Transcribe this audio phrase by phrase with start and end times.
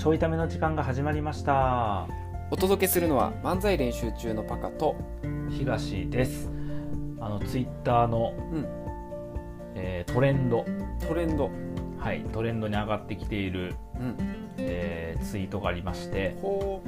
[0.00, 2.08] ちょいための時間が始まりました。
[2.50, 4.96] お届けするのは漫才練習中のパカと
[5.50, 6.50] 東です。
[7.20, 8.66] あのツイッターの、うん。
[9.74, 10.64] えートレンド。
[11.06, 11.50] トレンド。
[11.98, 14.16] はいトレンドに上がってきている、うん。
[14.56, 16.82] えーツイートがありまして、ほ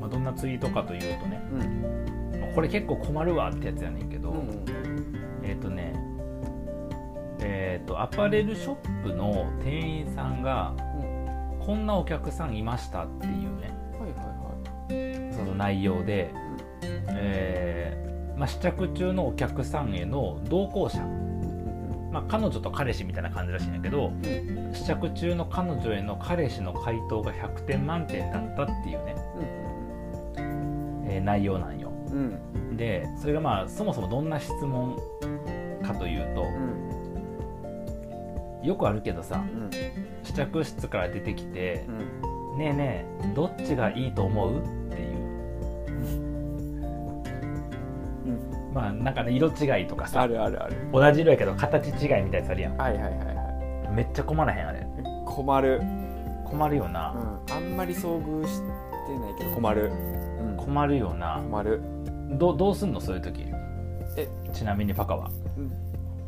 [0.00, 2.40] まあ、どんなツイートかというとねううん。
[2.40, 4.64] まあこれ結構困るわってやつやねんけど、うん
[5.42, 5.92] えっ、とね
[7.38, 10.74] えっ、とアパレルショップの店員さんが
[11.66, 13.72] こんなお客さんいましたっていうね。
[13.98, 14.20] はいはい
[15.30, 16.30] はその内容で、
[17.08, 21.00] えーまあ、試着中のお客さんへの同行者、
[22.12, 29.16] まあ、彼女と彼氏みたいな感じらしいんやけどうん試着中の彼女への彼氏の回答が100点満点だったっていうね、
[31.08, 31.90] えー内容なんよ。
[32.76, 34.96] でそれがまあそもそもどんな質問
[35.82, 36.86] かというとうん。
[38.66, 39.70] よくあるけどさうん
[40.26, 45.16] 試着室から出てきてうん「ねえねえどっちがいいと思う?」っていう。
[48.26, 48.74] うん。
[48.74, 50.74] まあなんかね色違いとかあさるあるある。
[50.92, 52.76] 同じ色やけど形違いみたいなやつあるやん。
[52.76, 54.80] はいはいはいはめっちゃ困らへんあれ。
[54.80, 54.82] い
[55.24, 55.80] 困る。
[56.44, 57.40] 困るような、ん。
[57.50, 58.66] あんまり遭遇して
[59.18, 59.90] ないけど困る。
[60.40, 60.56] うん。
[60.56, 61.40] 困るよな。
[61.42, 61.80] 困る。
[62.38, 63.00] どどうすんの？
[63.00, 63.46] そういう時。
[64.16, 64.28] え。
[64.52, 65.30] ちなみにパカは。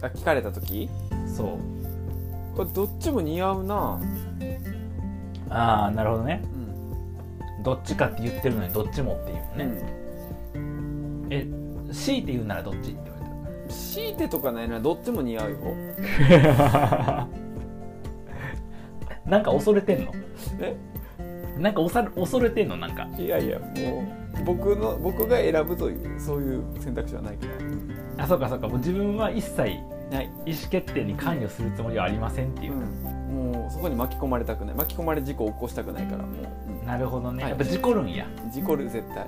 [0.03, 0.89] あ聞かれた時？
[1.27, 1.49] そう
[2.59, 4.01] これどっちも似合うな。
[5.49, 6.43] ああなるほどね。
[7.57, 7.63] うん。
[7.63, 9.65] どっちかって言ってるのにどっちもっていううね、
[10.61, 11.27] ん。
[11.31, 11.47] え
[11.93, 13.19] 強いて言うならどっちって言わ
[13.69, 15.59] 強いてとかないなどっちも似合うよ。
[16.29, 17.29] れ た
[19.25, 20.13] なんか恐れてんの？
[20.61, 20.77] え？
[21.59, 22.77] なんかおさ恐れてんの？
[22.77, 23.07] なんか。
[23.17, 23.65] いやいやも
[24.43, 27.47] う僕の僕が選ぶというそういう選択肢はないか
[28.17, 28.67] らあそうかそうか。
[28.67, 29.79] もう自分は一切
[30.47, 34.75] 意思決定に関与するつもりはありませんっていう、もうそこに巻き込まれたくない。
[34.75, 36.33] 巻き込まれ事故を起こしたくないからも
[36.83, 37.51] う、なるほどね、はい。
[37.51, 38.27] やっぱ事故るんや。
[38.45, 39.27] うん事故る絶対。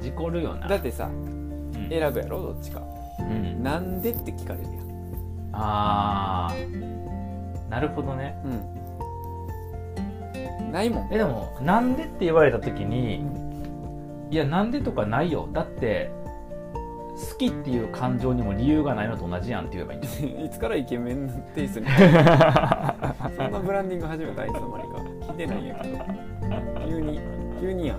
[0.00, 0.68] 事故るよな。
[0.68, 1.88] だってさうん。
[1.90, 2.82] 選ぶやろどっちか。
[3.18, 3.62] うん。
[3.62, 5.50] なんでって聞かれるやん。
[5.52, 7.68] あー。
[7.68, 8.36] なるほどね。
[8.44, 8.48] う
[10.68, 10.72] ん。
[10.72, 11.08] ないもん。
[11.12, 13.24] えでもなんでって言われた時に
[14.30, 15.48] いやなんでとかないよ。
[15.52, 16.10] だって
[17.18, 20.50] 好きっていう感情にも理由がないのと同じやんって言えばいいんじゃい？
[20.50, 21.86] つからイケメンテイストに？
[23.36, 24.98] そんなブランディング始めたいつの間にか？
[25.28, 25.98] 聞いてないんやけど。
[26.88, 27.20] 急に
[27.60, 27.98] 急にやん。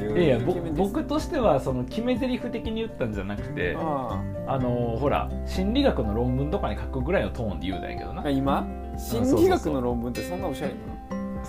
[0.00, 0.38] 急いや
[0.76, 4.58] 僕としてはその決め台詞的に言ったんじゃなくてああ。
[4.58, 8.22] のほら心理学の論文とかに書くぐらいのトーンで言うたんやけどな。
[8.24, 8.66] あ今？
[8.96, 10.72] 心理学の論文ってそんなおしゃれ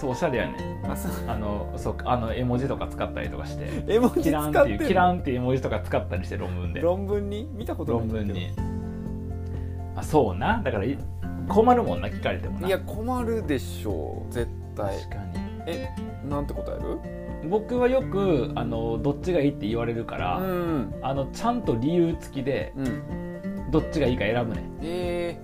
[0.02, 0.80] そうおしゃれやね。
[0.82, 1.12] なあそう。
[1.28, 3.84] あのそうあの絵文字とか使ったりとかして。
[3.88, 6.82] 絵文字キランっていうキランっていう絵文字とか使ったりして論文で。
[6.82, 7.48] 論文に？
[7.54, 8.26] 見たことないんだけど。
[8.26, 8.52] 論文に。
[9.96, 10.60] あそうな？
[10.64, 10.98] だからい
[11.48, 12.68] 困るもんな聞かれてもな。
[12.68, 14.34] いや困るでしょう。
[14.34, 14.98] 絶対。
[14.98, 15.40] 確かに。
[15.68, 15.90] え
[16.28, 16.98] なんて答える？
[17.48, 23.70] 僕はよくあのどっちがいいって言われるから、うんあのちゃんと理由付きでうん。
[23.72, 25.40] どっちがいいか選ぶねえ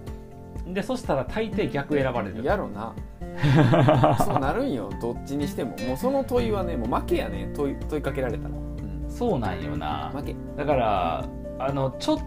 [0.73, 2.43] でそしたら大抵逆選ばれー、る。
[2.43, 2.93] やろな。
[4.25, 5.71] そうなるんよどっちにしても。
[5.87, 10.11] もうその問いはねもう負けやね問い問いかけられたら、うん、そうなんよな。
[10.15, 10.35] 負け。
[10.55, 11.25] だから
[11.59, 12.17] あのちょっ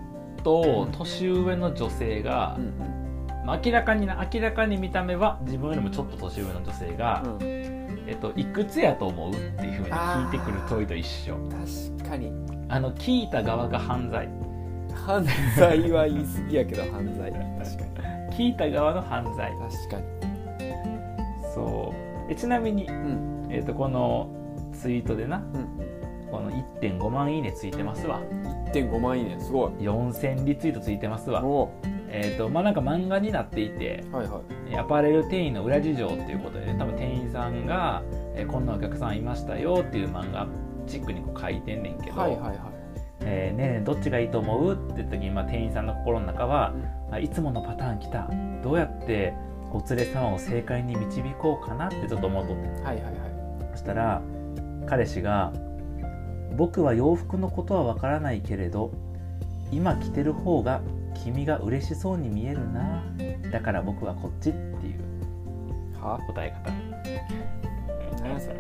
[0.43, 2.73] と年上の女性がう、ん
[3.45, 11.37] まあ明らかにな明らかに見た目は自分よりもちょっと年上の女性が、うん、うん、えっと、いくつやと思うっていうふうに聞いてくる問いと一緒。
[11.99, 12.33] 確かに。
[12.69, 14.29] あの聞いた側が犯罪。
[14.95, 15.25] 犯
[15.57, 17.33] 罪は言い過ぎやけど犯罪。
[17.33, 17.90] 確かに
[18.41, 19.53] 聞いた側の犯罪。
[19.53, 20.05] 確かに。
[21.55, 21.93] そ
[22.29, 22.33] う。
[22.33, 23.49] えちなみに、うん。
[23.51, 24.31] えっとこの
[24.73, 26.31] ツイートでなうん。
[26.31, 26.51] この
[26.81, 28.23] 1.5万いいねついてますわ。
[28.73, 29.39] 1.5万いいね。
[29.41, 29.73] すごい。
[29.83, 31.45] 4000リツイートついてますわ。
[31.45, 31.71] お
[32.09, 34.41] えっ、とまあなんか漫画になっていてはいは
[34.71, 34.75] い。
[34.75, 38.03] アパレル店員の裏事情っていうことで、ね、多分店員さんが、
[38.35, 40.49] えーこんなお客さんいましたよっていう漫画
[40.87, 42.80] チックにこう書いてんねんけど、はいはいはい
[43.23, 44.75] えーねえねえどっちがいいと思う？
[44.93, 46.73] って時に、まあ、店員さんの心の中は、
[47.11, 48.29] あいつものパターン来た。
[48.63, 49.35] どうやって
[49.73, 52.63] お連れ様を正解に導こうかなってちょっと思うとって。
[52.83, 53.15] はいはいはい。
[53.73, 54.21] そしたら
[54.87, 55.53] 彼氏が
[56.57, 58.91] 「僕は洋服のことはわからないけれど
[59.71, 60.81] 今着てる方が
[61.15, 63.03] 君が嬉しそうに見えるな。
[63.53, 65.01] だから僕はこっち」っていう。
[66.03, 66.19] は？
[66.27, 66.73] 答え方。
[68.23, 68.57] 何やそれ？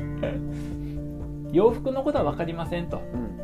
[1.52, 3.00] 洋服のことは分かりませんと。
[3.12, 3.35] うん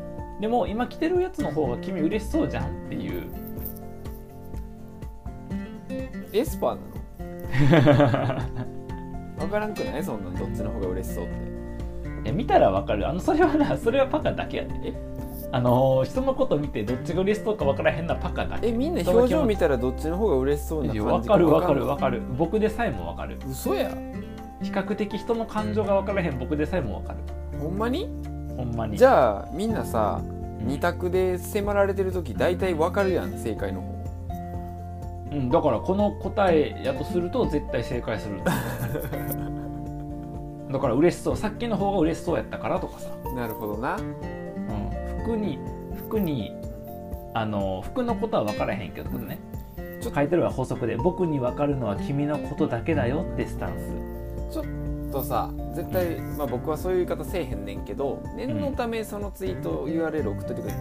[0.43, 3.31] でも今着てるやつの方が君嬉しそうじゃんっていう。
[6.33, 6.79] エスパー
[8.27, 9.39] なの？
[9.39, 10.03] 分からんくない？
[10.03, 11.35] そんなんどっちの方が嬉しそうって。
[12.25, 13.09] え見たら分かる。
[13.09, 14.71] あのそれはなそれはパカだけやで。
[14.83, 14.95] え？
[15.53, 18.67] あのー人のこと見てどっちが嬉しそうか分からへんなパカだけ。
[18.67, 22.21] えみんな表情見たらどっちの方が嬉しそうな感じ分かる分かるわ分かる。
[22.37, 23.39] 僕でさえも分かる。
[23.49, 23.91] 嘘や
[24.61, 26.37] 比較的人の感情が分からへん。
[26.41, 27.19] 僕でさえも分かる。
[27.61, 28.09] ほんまに？
[28.57, 28.97] ほんまに。
[28.97, 30.67] じゃあみんなさうん。
[30.67, 33.93] 二択で迫られてる時大体わかるやん正解の方。
[35.33, 38.43] うん、だからこの答えやとすると絶対正解する。
[40.71, 41.37] だから嬉しそう。
[41.37, 43.97] さっきの方が嬉しそうやったからとかさ、なるほどな。
[43.97, 45.59] うん、服に
[45.97, 46.55] 服に
[47.35, 49.39] あの服のことは分からへんけどね。
[50.03, 53.79] ちょっと書いてるは法則で僕に分かるのは君のことだけだよってスタン
[55.13, 60.75] とさ絶対、まあ、僕はそういう言い方せえへんねんけど念のためそのツイート URL 送っといてくれ、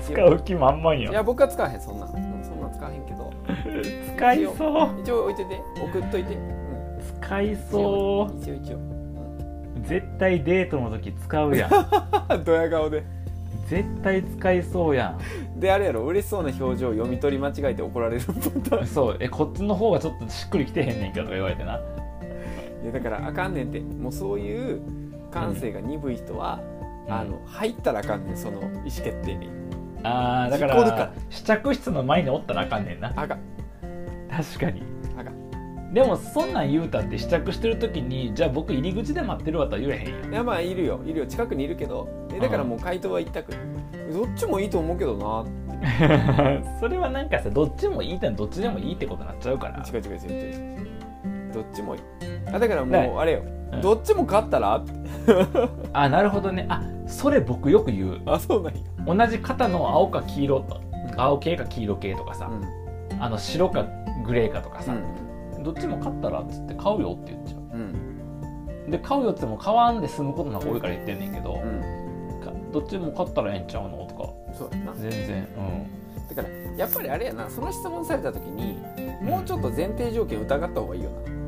[0.00, 3.32] ス 使う気満々いよや僕は使わへんそんなんうんそんなん使わへんけど。
[4.16, 5.00] 使いそう。
[5.00, 5.60] 一応置いといて。
[5.80, 8.76] 送っといて、うん、使いそ一応一応。
[8.76, 8.80] う
[9.84, 11.70] 絶対デートの時使うやん。
[12.44, 13.04] ドヤ顔で。
[13.66, 15.16] 絶対使いそうや
[15.56, 15.60] ん。
[15.60, 18.22] であれやろ嬉しそうな表情を読み取り間違えて怒られる
[18.86, 19.16] そう。
[19.20, 21.80] えこっちの方がちょっとしっくりきてへんねんけどとか言われてな
[22.82, 23.80] いやだからあかんねんって。
[23.80, 24.82] もうそういう
[25.30, 26.60] 感性が鈍い人は、
[27.08, 29.48] あの入ったらあかんねんその意思決定に。
[30.04, 33.12] あーだからら試着室の前におったらあかんねんな。
[33.16, 33.38] あかん。
[34.30, 34.82] 確かに。
[35.16, 35.94] あかん。
[35.94, 40.32] でもそんなん言うたって試着してる時にじゃあ僕入り口で待ってるわとは言えへんやん。
[40.32, 41.00] いやまあいるよ。
[41.06, 41.26] いるよ。
[41.26, 42.08] 近くにいるけど。
[42.34, 43.52] えだからもう回答は一択。
[44.12, 45.44] どっちもいいと思うけどな
[46.80, 49.82] それはなんかさどっちもいいってどっちでもいいってことになっちゃうから。
[49.86, 50.91] 違う違う違う違う
[51.62, 52.02] どっちもいい。
[52.52, 53.42] あだからねもうあれよ、
[53.72, 53.80] うん。
[53.80, 54.84] どっちも勝ったら？
[55.92, 56.66] あなるほどね。
[56.68, 58.20] あそれ僕よく言う。
[58.26, 58.80] あそうなんや。
[59.04, 60.80] 同じ型の青か黄色と
[61.16, 62.50] 青系か黄色系とかさ、
[63.20, 63.86] あの白か
[64.24, 64.94] グレーかとかさ、
[65.62, 67.78] どっちも買ったらっつって買うよって言っちゃう。
[67.78, 68.86] ん。
[68.88, 71.60] うで買うよって言っても買わんで済むことなんか多いから言ってんねんけど、
[72.72, 74.92] どっちも買ったらええんちゃうのとかそうやな。
[74.94, 75.46] 全然。
[76.34, 78.78] だからやっぱりあれやなその質問された時に
[79.20, 81.41] もうちょっと前提条件疑った方がいいよな、うん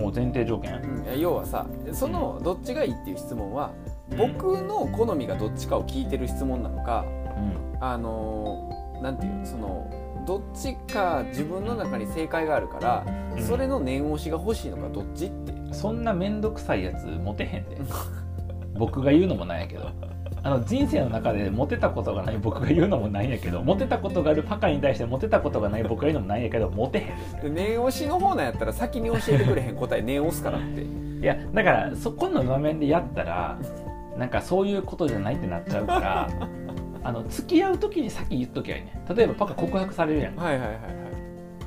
[0.00, 0.74] もう前提条件。
[0.74, 3.72] うん要はさそのどっちがいいっていう質問は
[4.16, 7.04] 僕の好みがどっちかを聞いてる質問なのか
[7.36, 7.76] うん。
[7.80, 13.06] あのーなんていうのそのどっちか自分の中に正解があるから、
[13.36, 13.42] うん。
[13.42, 15.52] それの念押しが欲しいのかどっちって。
[15.74, 17.78] そんな面倒くさいやつモテへんで
[18.76, 19.90] 僕が言うのもなんやけど。
[20.46, 23.62] あの人生の中でモテたことがない僕が言うのもなんやけど。
[23.62, 30.82] モテたことがあるパカに対してモテたことがない僕が言うのもなんやけどモテへんで念押しの方なんやったら先に教えてくれへん答え念押すからって。
[30.82, 33.58] いやだからそこの場面でやったら
[34.18, 36.28] なんかそういうことじゃないってなっちゃうから
[37.02, 40.36] あの付き合う時に先言っときゃいいね例えばパカ告白されるやん。
[40.36, 40.80] はいはいはいはい。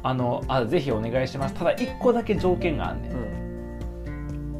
[0.03, 1.55] あのあぜひお願いします。
[1.55, 3.11] ただ一個だけ条件があんねん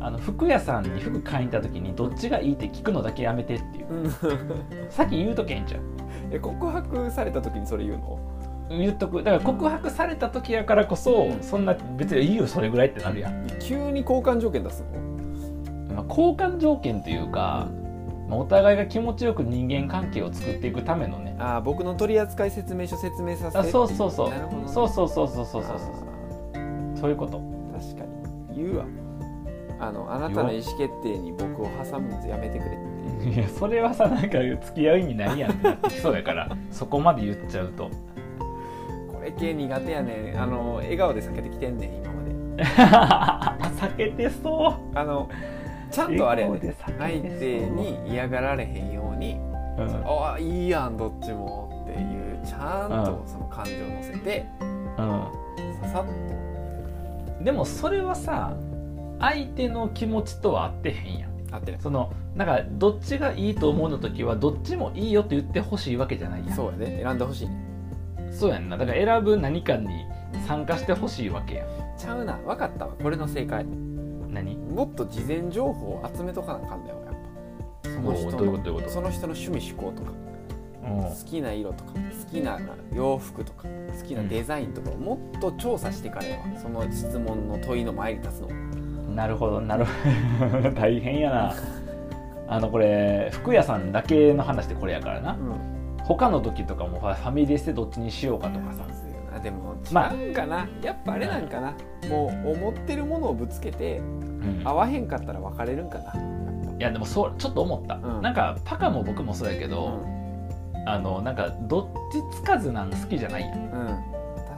[0.08, 3.88] あの服屋さんに服買いに行った時にどっちがいいって聞くのだけやめてっていう。
[3.90, 4.12] うん。
[4.90, 5.82] 先言うとけんじゃん
[6.32, 8.20] え告白された時にそれ言うの？
[8.70, 9.18] 言っとく。
[9.24, 14.84] だから告白された時やからこそそんな別にいいよそれぐらいってなるやん、急に交換条件出す
[15.90, 15.96] の？
[15.96, 17.68] まあ、交換条件というか、
[18.30, 21.36] まあお互いが気持ちよく人間関係を作っていくためのね。
[21.40, 23.58] あー僕の取扱説明書説明させて。
[23.58, 24.30] あそうそうそう。
[24.30, 24.68] なるほどね。
[24.68, 25.78] そうそうそうそうそうそうそう
[26.54, 27.40] あそういうこと。
[27.40, 28.06] ー確か
[28.52, 28.58] に。
[28.64, 28.86] 言うわ
[29.80, 37.90] あのあなたの意思決定に僕を挟むのやめてくれっていやそれはさなんか付き合う意味ないやんってなってきそうやから そこまで言っちゃうと。
[39.12, 40.34] これ系苦手やね。
[40.34, 42.64] んあの笑顔で避けてきてんねん今まで。
[43.78, 44.98] 避けてそう。
[44.98, 45.30] あの
[45.92, 46.76] ちゃんとあれやね。
[46.98, 49.40] 相手に嫌がられへんように
[49.78, 50.04] うん。
[50.06, 54.46] ああいいやんどっちもっていうちゃんとその感情を乗せて
[55.82, 56.06] ささっ
[57.40, 58.54] うん、でもそれはさ
[59.20, 61.32] 相手の気持ちとは合ってへんやん。
[61.48, 66.56] と合ってるそのなんかどっちがいいと思うの時はどっちもいいよって言ってほしいわけじゃないやん。
[66.56, 67.02] そうやね。
[67.04, 67.64] 選んでほしいね。
[68.32, 68.78] そうやんな。
[68.78, 69.88] だから選ぶ何かに
[70.46, 71.68] 参加してほしいわけやん。
[71.98, 72.38] ちゃうな。
[72.46, 72.94] 分かったわ。
[73.02, 73.66] これの正解。
[74.30, 74.56] 何？
[74.58, 77.02] もっと事前情報を集めとかなあかんだよ。
[77.06, 77.16] やっ
[77.84, 77.90] ぱ。
[77.90, 80.12] その人のその人の趣味嗜好とか。
[80.88, 81.94] 好きな色とか。
[81.94, 82.00] 好
[82.32, 82.60] きな
[82.94, 83.68] 洋服とか。
[84.00, 86.44] 好きなデザインとかをもっと調査してからやわ。
[86.62, 88.67] その質問の問いの前に立つのうん
[89.18, 90.70] なるほどなるほど。
[90.80, 91.54] 大変やな。
[92.48, 95.32] あのこれ服屋さんだけの話でこれやからな。
[95.34, 96.06] うん。
[96.06, 98.84] 他の時とかもファミレスでどっちにしようかとかさ。
[99.36, 101.74] あでもまあ違うんかな、やっぱあれなんかな。
[102.08, 104.62] もう思ってるものをぶつけてうん。
[104.64, 106.14] 合わへんかったら別れるんかな。
[106.80, 108.22] いやでもそうちょっと思った、うん。
[108.22, 110.00] なんかパカも僕もそうやけぱど、
[110.86, 113.58] あのなんかどっちつかずなん好きじゃないやん。
[113.58, 113.88] うん、うん、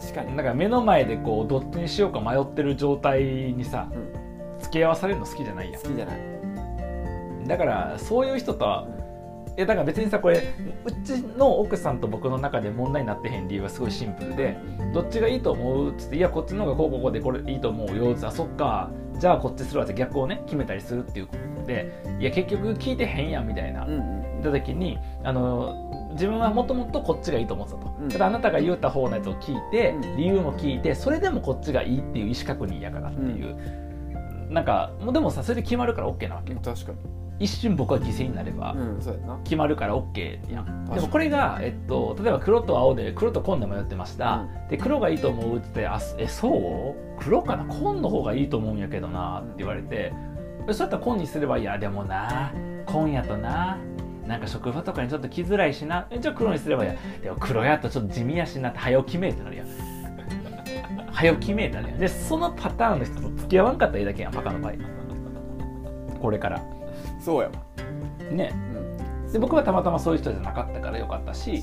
[0.01, 0.35] 確かに。
[0.35, 3.87] なんか目の前でこうどっちにしようか迷ってる状態にさ、
[4.59, 6.17] 付き合わされるの好きじゃないや好きじゃない。
[6.19, 8.87] んだからそういう人とは
[9.55, 10.53] やだから別にさこれ
[10.85, 14.57] うちの奥さんと僕の中で問題になってへん理由はすごいシンプルで
[14.93, 18.89] どっちがいいと思うっつっていやこっちの方がこうこうこうでこれいいと思うよっつあそっか。
[19.19, 28.09] じゃあこっちするわって逆をね決めたりするっていうことでいや結局聞いてへんやんみたいな、うんうんた時にあの自分はもともとこっちがいいと思ってたと、うん。
[28.09, 30.17] ただあなたが言った方のやつを聞いて、うん。
[30.17, 33.57] 理由も聞いてそれでもこっちがいいっていう意思確認やからっていう、
[34.50, 36.60] なんかもうでもさそれで決まるから OK なわけよ。
[36.63, 36.98] 確かに。
[37.41, 39.39] 一瞬僕は犠牲になればうんそうやな。
[39.46, 47.20] 決まるから OK やん、でもこれが、えっと、例えば黒と青で黒と紺で迷ってました、で黒がいいと思うって言ってあえそう？
[47.20, 47.63] 黒かな？
[47.63, 50.12] 紺の方がいいと思うんやけどなって言われて、
[50.68, 51.63] えそうやったら紺にすればいい？
[51.63, 52.51] やでもな
[52.86, 53.77] 紺やとな
[54.27, 56.08] なんか職場とかにちょっと来づらいしな。
[56.12, 56.98] えじゃあ黒にすればいいや。
[57.24, 59.68] でも黒やとちょっと地味やしなって早起きめえってなるやん
[61.19, 64.73] 早起きめえってなるやんでそのパターンの人と付き合わんかったらいいだけやんパカの場合。
[66.21, 66.63] これから。
[67.19, 67.53] そうやわ。
[68.31, 68.53] ね。
[69.25, 69.31] うん。
[69.33, 71.61] で僕はたまたまそういう人じゃなかったからよかったし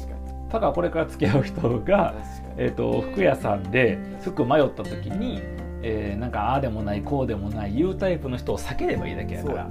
[0.50, 2.14] パカはこれから付き合う人が
[2.58, 5.40] えー、と服屋さんで服迷った時に、
[5.82, 9.68] えーなんかああでもないこうでもない言うタイプの人を避ければいいだけやから。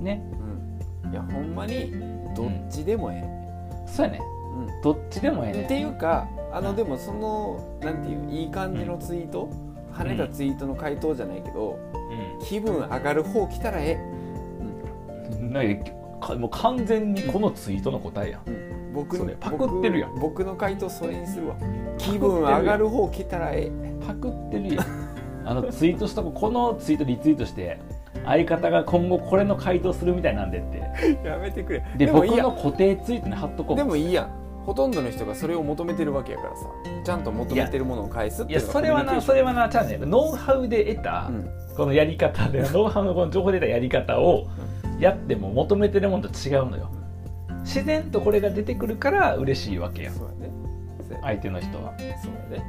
[0.00, 0.24] ね。
[1.04, 1.12] うん。
[1.12, 1.92] いやほんまに
[2.34, 3.22] どっちでもえ
[3.86, 4.18] そうやね。
[4.20, 4.37] えうん
[4.82, 9.50] どっちでもええねっていうかあのでもそのなんていういい感じのツイート、
[9.92, 11.78] 跳ねたツイートの回答じゃないけど、
[12.42, 15.52] 気分上がる方来たらえうん。
[15.52, 18.42] なんかかもう完全にこのツイートの答えやん。
[18.46, 20.14] え、うん、僕それパクってるやん。
[20.14, 21.56] 僕僕の回答それにするわ。
[21.98, 24.06] 気分上がる方来たらええ。
[24.06, 24.86] パクってるやん。
[25.44, 27.80] あのツイートしたここのツイートリツイートして
[28.26, 30.78] 相方が今後これの回答するみたいなんでって。
[31.26, 31.84] やめてくれ。
[31.96, 33.76] で僕の固定ツイートに貼っとこう。
[33.76, 36.66] でもいいやんほとんどの人がそれを求めてるわけやからさ。
[37.04, 41.50] ちゃんと求めてるものを返すっていやそれはなそれはなちゃうねノウハウで得た、はうん。
[41.76, 44.48] このやり方でノウハウのこの情報で得たやり方を
[44.98, 46.90] やっても求めてるものと違うのよ。
[47.62, 50.14] 自然とこれが出てくるから嬉しいわけやん。
[50.14, 50.52] そうやね。
[51.22, 51.94] 相手の人は。
[51.98, 52.08] そう
[52.54, 52.64] やね。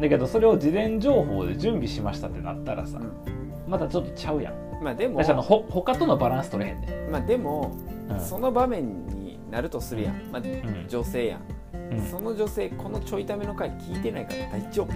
[0.00, 3.70] だけどそれを事前情報で準備しましたってなったらさ、うん。
[3.70, 4.54] またちょっとちゃうやん。
[4.82, 5.22] まあでも。
[5.22, 7.76] 私あのほ他とのバランス取れへんねまあでも、
[8.08, 8.20] うん。
[8.20, 9.19] その場面に
[9.50, 10.88] なるとするやん、まあ、ん。
[10.88, 11.40] 女性やん、
[11.92, 12.02] うん。
[12.02, 14.88] その女性このちょいための回聞いてないから大丈夫。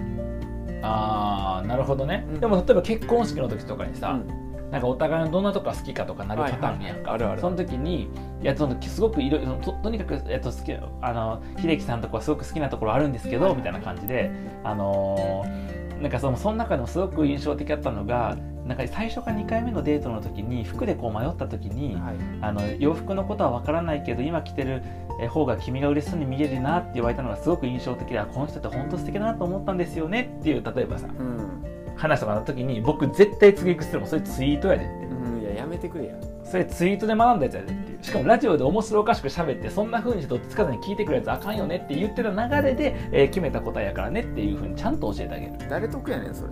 [0.81, 2.39] あーなるほどね、うん。
[2.39, 4.45] でも例えば結婚式の時とかにさ、うん。
[4.71, 8.09] なんかお互いのどんなとこが好きかとかなるパターンやんか、はいはいあるあるその時に
[8.41, 14.31] いやそのすごくいろいろととにかく、えっと、好きあの秀樹さんとこはすごく好きなところあるんですけどみたいな感じで
[14.63, 22.15] あのーなんかそのその中でもすごく印象的だったのがなんか最初か2回目のデートの時に服でこう迷った時に、はい。
[22.41, 24.81] あの洋服のことは分からないけど今着てる
[25.21, 31.07] え方が君が嬉しそうに見えるなって言われたのがすごく印象的であこの人って本当素敵だなと思ったんですよねっていう例えばさ。
[31.07, 31.63] うん、
[31.95, 35.05] 話とかの時に僕絶対次行くするもんそれツイートやでって。
[35.05, 37.67] うん、いややめてくれやそれツイートで学んだやつやで
[38.05, 45.53] しかもラジオで面白おかしく喋ってそんな風にどっちつかずに聞いてくるやつあかんよねって言ってた流れで、えー決めた答えやからねっていう風にちゃんと教えてあげる。
[45.69, 46.49] 誰得やねんそれ。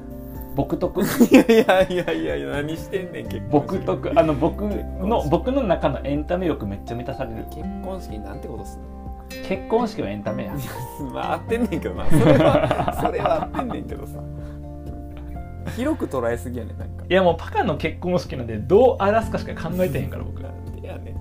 [0.56, 1.02] 僕得。
[1.04, 3.52] いやいやいやいやいや何してんねん結婚式。
[3.52, 4.20] 僕得。
[4.20, 7.46] あの僕の僕の中のエンタメ欲めっちゃ満たされる。
[7.46, 8.88] 結婚式なんてことすんの？
[9.48, 10.54] 結婚式はエンタメや
[11.14, 12.06] まあ合ってんねんけどな。
[12.10, 14.20] それはそれは合ってんねんけどさ。
[15.76, 17.06] 広く捉えすぎやねんなんか。
[17.08, 20.42] いやもうパカの結婚式なんでどう荒らすかしか考えてへんから僕。
[20.42, 21.16] なんでやね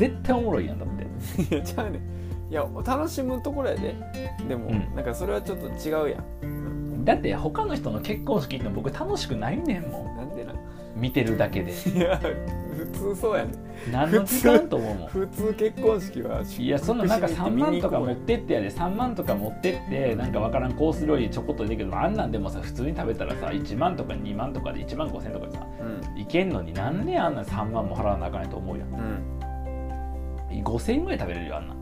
[0.00, 1.42] 絶対おもろいやんだって。
[1.42, 2.02] んいやちゃうねん。
[2.50, 3.94] いや楽しむところやで。
[4.48, 4.94] でも、うん。
[4.94, 7.04] なんかそれはちょっと違うやん。
[7.04, 10.52] だって他の人の結婚式って僕楽しくないねんもなんでな。
[10.54, 10.56] ん
[10.96, 11.72] 見てるだけで。
[11.72, 13.92] いや普通そうやねん。
[13.92, 14.94] 何の時間と思う。
[14.94, 18.70] もん普通結婚式はいやそんななんか3万とか持っもてってやで。
[18.70, 25.66] 3万とか持ってってなんかわからんコース料理ちょこっとでけどあんなんでもさ普通に食べたらさ1万とか2万とかで1万5千とかでさ
[26.14, 26.18] うん。
[26.18, 26.72] いけんのに。
[26.72, 28.88] なんであんな3万も払わなあかんねんと思うやん。
[28.88, 29.39] うん
[30.50, 31.74] 5000円ぐらい食べれるよあんな。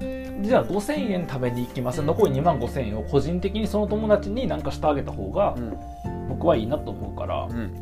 [0.00, 0.42] うん。
[0.42, 2.02] じゃあ5000円食べに行きます。
[2.02, 5.78] 残り2万5000円を個人的にその友達になんかしてあげた方がうん。
[6.28, 7.72] 僕はいいなと思うから、うん。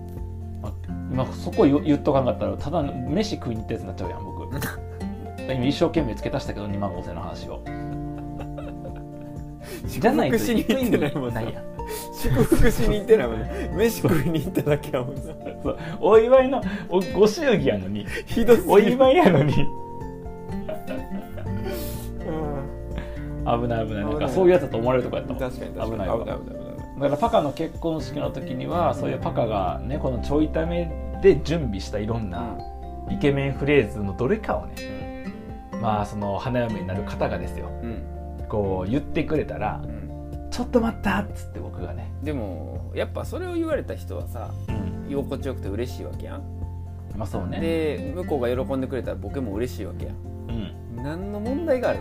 [0.63, 0.73] ま
[1.13, 4.47] 今そこ言言っとかんかったらただ飯食いに行ったやつになっちゃうやん僕。
[5.53, 7.61] 今一生懸命付け足したけど2万5000円の話を
[9.87, 11.41] じゃないと行ってないもんな。
[11.41, 11.65] ないやん
[12.21, 15.21] 祝福しに行ってないもんね飯食いに行っただけやもんな。
[15.21, 15.29] そ
[15.71, 18.07] うお祝いのおご祝儀やのに。
[18.27, 18.73] ひどすぎる。
[18.73, 19.55] お祝いやのに。
[19.55, 19.59] う
[23.43, 23.63] ん。
[23.63, 24.05] 危ない危ない。
[24.05, 24.31] なんか危ない。
[24.31, 25.43] そういうやつだと思われるとこやったもん。
[25.43, 25.93] 確かに確かに。
[25.93, 26.77] 危ないわ危ない危ない危ない。
[26.97, 30.91] だからパカの結婚式の時にはそういうパカがねこのちょいため
[31.23, 32.57] で準備したいろんな
[33.11, 35.27] イケメンフレーズのどれかをね
[35.81, 37.69] まあその花嫁になる方がですよ。
[37.83, 38.16] うん
[38.49, 42.13] こう言ってくれたらうん「ちょっと待った!」っつって僕がね。
[42.23, 45.11] でもやっぱそれを言われた人はさうん。
[45.11, 46.43] 居心地よくて嬉しいわけやん。
[47.17, 47.61] まあそうね。
[47.61, 50.13] で向こうが喜んでくれたらボケも嬉しいわけや
[50.49, 51.03] うん。
[51.03, 52.01] 何の問題がある？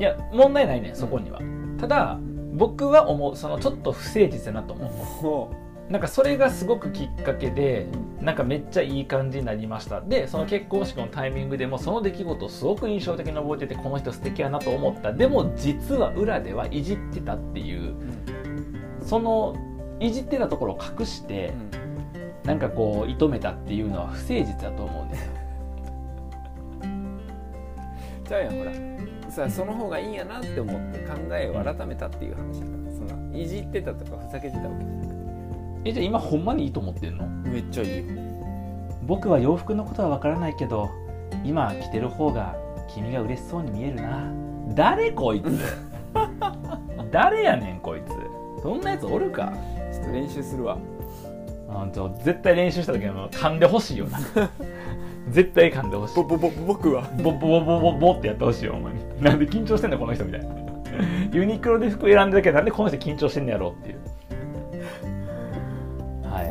[0.00, 1.40] いや問題ないねそこには、
[1.78, 2.18] ただ
[2.54, 5.50] 僕は思うそのちょっと不誠実だなと思うも
[5.88, 7.86] なんかそれがすごくきっかけで
[8.20, 10.00] なんかめっちゃいい感じになりました。
[10.00, 15.12] でその結婚式のタイミングでもその出来事をすごく印象的に覚えててこの人素敵やなと思った。
[15.12, 17.94] でも実は裏ではいじってたっていう。
[19.02, 19.54] その
[20.00, 21.52] いじってたところを隠して
[22.44, 25.32] なんかこう射止めたっていうのは不誠実だと思うんですよ。
[28.26, 28.72] じゃあやんほら。
[29.30, 32.92] さその方がいいんやなって思って考えを改めたっていう話だから。
[32.92, 35.03] そのいじってたとかふざけてたわけじゃなくて
[35.84, 37.26] えじゃあ今ほんまにいいと思ってんの？
[37.44, 38.04] めっちゃいいよ。
[39.02, 40.90] 僕は洋服のことはわからないけど
[41.44, 42.56] 今着てる方が
[42.88, 44.32] 君が嬉しそうに見えるな。
[44.74, 45.44] 誰こいつ？
[47.10, 48.62] 誰やねんこいつ。
[48.62, 49.52] そんなやつおるか？
[49.92, 50.78] ちょっと練習するわ。
[51.68, 54.18] あちょ絶対練習した時は噛んでほしいよな。
[55.30, 56.14] 絶対噛んでほしい。
[56.14, 57.02] ぼぼぼ僕は。
[57.22, 59.00] ボボボボボボってやってほしいよほんまに。
[59.20, 60.46] なんで緊張してんのこの人みたいな。
[61.32, 63.96] ユニクロで服選んでるけどなんでこの人緊張してんのやろうっていう。
[63.96, 64.04] はい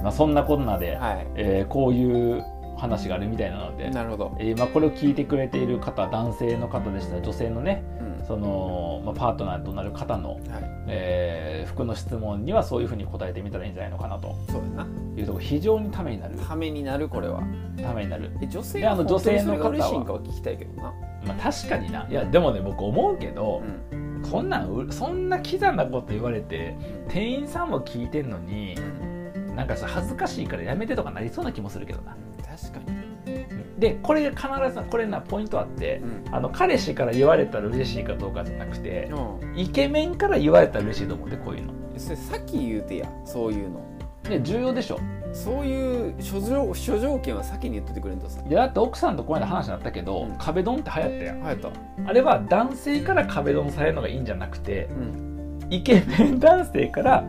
[0.03, 1.27] まあそんなこんなで、はい。
[1.36, 2.43] えーこういう
[2.75, 7.83] 話があるみたいなので、なるほど、えーまあ、これを聞いてくれている方男性の方でしたら女性のね
[8.19, 8.25] うん。
[8.25, 10.41] その、まあ、パートナーとなる方の、はい、
[10.88, 14.36] えー服の質問にはそういうふうに答えてみたらいいんじゃないのかなと。
[14.50, 14.88] そうやな。
[15.15, 16.36] いうところ非常にためになる。
[16.36, 17.41] ためになるこれは。
[17.81, 18.31] ためになる。
[18.41, 20.93] え女性は本当に女性の方はそれが嬉しいんかは聞きたいけどな、
[21.25, 22.07] まあ確かにな。
[22.10, 24.03] いやでもね僕思うけど、うん。
[24.25, 26.75] そんなんうそんなキザなこと言われて
[27.10, 29.12] 店員さんも聞いてんのにうん
[29.55, 32.15] なんかさ恥ずかしいからやめてとかなりそうな気もするけどな。
[32.43, 32.91] 確か
[33.25, 34.41] に、でこれ必
[34.74, 36.36] ずこれなポイントあってうん。
[36.36, 39.57] あの彼氏から言われたら嬉しいかどうかじゃなくてうん。
[39.57, 41.74] イケメンから言われたら嬉しいと思ってこういうの。
[41.98, 43.81] それさっき言うてやそういうの。
[44.24, 45.00] で重要でしょ。
[45.33, 48.41] そういう諸条諸条件は先に言っといてくれんとさ。
[48.48, 50.36] いやだって奥さんとこの間話になったけど、うん。
[50.38, 51.41] 壁ドンって流行ったやん。
[51.41, 51.69] はやった。
[52.05, 55.67] あれは男性から壁ドンされるのがいいんじゃなくてうん。
[55.69, 57.24] イケメン男性から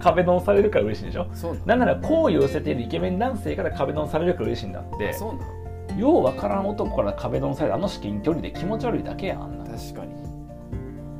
[0.00, 1.26] 壁ドンされるから嬉しいんでしょ？
[1.34, 5.12] そうなんなら好意を寄せているイケメン男性から壁ドンされるから嬉しいんだって。
[5.12, 9.64] そうなんようわからん男から壁ドンされるあの至近距離で気持ち悪いだけやんあんな。
[9.64, 10.14] 確かに。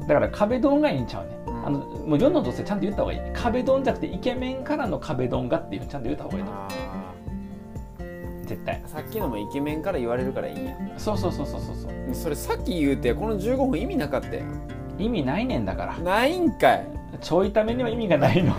[0.06, 1.66] だから壁ドンがいいんちゃうね、うん。
[1.66, 3.20] あのもう世の女性ちゃんと言った方がいい。
[3.34, 8.82] 壁ドンじゃなくてイケメンからの壁ドンがっていうふうにちゃんと言った方がいいと思あう絶対。
[8.82, 10.76] ーさっきのもイケメンから言われるからいいんや。
[10.96, 12.14] そうそうそうそうそうそう。
[12.14, 14.68] それさっき言うてこの15分意味なかったやん。
[14.98, 15.98] 意味ないねんだから。
[15.98, 16.86] ないんかい
[17.20, 18.54] ちょいためには意味がないの。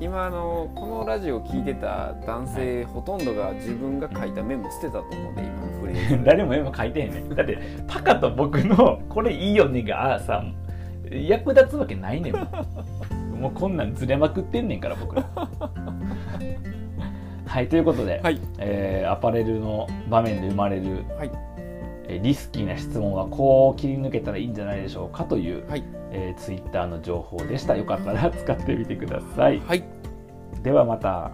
[0.00, 6.24] 今あのこのラジオ聞いてた男性ほとんどが自分が書いたメモ捨てたと思うで今のフレーズ。
[6.24, 7.28] 誰も絵も書いてへんねん。
[7.28, 10.44] だってパカと僕の「これいいよね」がさ
[11.08, 12.34] 役立つわけないねん。
[13.40, 15.24] もうこんなんずれまくってんねんから僕ら。
[17.46, 18.40] はいということで、はい。
[18.58, 21.30] えーアパレルの場面で生まれる、はい。
[21.51, 21.51] えー
[22.20, 25.84] リスキーな質問はこう切り抜けたらいいんじゃないでしょうかという、はい。
[26.14, 27.76] えー、ツイッターの情報でした。
[27.76, 29.60] よかったら 使ってみてください。
[29.60, 29.84] はい。
[30.62, 31.32] ではまた